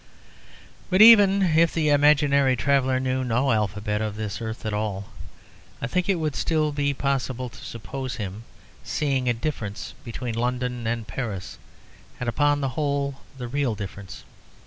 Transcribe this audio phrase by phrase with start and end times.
[0.89, 5.09] But even if the imaginary traveller knew no alphabet of this earth at all,
[5.79, 8.43] I think it would still be possible to suppose him
[8.83, 11.59] seeing a difference between London and Paris,
[12.19, 14.23] and, upon the whole, the real difference.